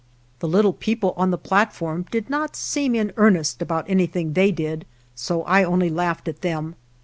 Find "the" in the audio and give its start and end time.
0.39-0.47, 1.29-1.37